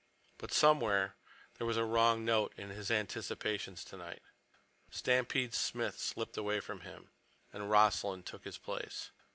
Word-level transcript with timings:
But 0.39 0.51
somewhere 0.51 1.15
there 1.59 1.67
was 1.67 1.77
a 1.77 1.85
wrong 1.85 2.25
note 2.25 2.53
in 2.57 2.71
his 2.71 2.89
anticipations 2.89 3.85
tonight. 3.85 4.23
Stampede 4.89 5.53
Smith 5.53 5.99
slipped 5.99 6.37
away 6.37 6.59
from 6.59 6.79
him, 6.81 7.11
and 7.53 7.69
Rossland 7.69 8.25
took 8.25 8.43
his 8.43 8.57
place. 8.57 9.11